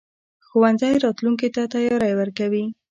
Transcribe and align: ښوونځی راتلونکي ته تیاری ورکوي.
ښوونځی 0.47 0.93
راتلونکي 1.05 1.47
ته 1.55 1.61
تیاری 1.73 2.13
ورکوي. 2.17 2.65